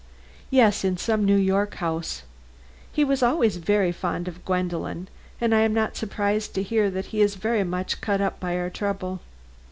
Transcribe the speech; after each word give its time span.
"Yes, 0.49 0.83
in 0.83 0.97
some 0.97 1.23
New 1.23 1.37
York 1.37 1.75
house. 1.75 2.23
He 2.91 3.03
was 3.03 3.21
always 3.21 3.57
very 3.57 3.91
fond 3.91 4.27
of 4.27 4.43
Gwendolen, 4.45 5.09
and 5.39 5.53
I 5.53 5.59
am 5.59 5.75
not 5.75 5.95
surprised 5.95 6.55
to 6.55 6.63
hear 6.63 6.89
that 6.89 7.05
he 7.13 7.21
is 7.21 7.35
very 7.35 7.63
much 7.63 8.01
cut 8.01 8.19
up 8.19 8.39
by 8.39 8.57
our 8.57 8.71
trouble. 8.71 9.19